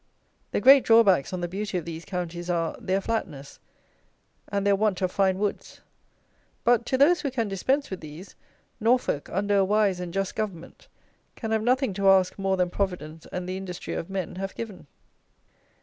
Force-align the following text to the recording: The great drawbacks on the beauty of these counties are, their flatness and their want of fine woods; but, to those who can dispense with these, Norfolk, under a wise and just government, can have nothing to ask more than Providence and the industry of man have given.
The 0.49 0.59
great 0.59 0.83
drawbacks 0.83 1.31
on 1.31 1.41
the 1.41 1.47
beauty 1.47 1.77
of 1.77 1.85
these 1.85 2.05
counties 2.05 2.49
are, 2.49 2.75
their 2.81 3.01
flatness 3.01 3.59
and 4.47 4.65
their 4.65 4.75
want 4.75 4.99
of 5.03 5.11
fine 5.11 5.37
woods; 5.37 5.81
but, 6.63 6.87
to 6.87 6.97
those 6.97 7.21
who 7.21 7.29
can 7.29 7.47
dispense 7.47 7.91
with 7.91 8.01
these, 8.01 8.33
Norfolk, 8.79 9.29
under 9.31 9.57
a 9.57 9.63
wise 9.63 9.99
and 9.99 10.11
just 10.11 10.35
government, 10.35 10.87
can 11.35 11.51
have 11.51 11.61
nothing 11.61 11.93
to 11.93 12.09
ask 12.09 12.39
more 12.39 12.57
than 12.57 12.71
Providence 12.71 13.27
and 13.31 13.47
the 13.47 13.57
industry 13.57 13.93
of 13.93 14.09
man 14.09 14.37
have 14.37 14.55
given. 14.55 14.87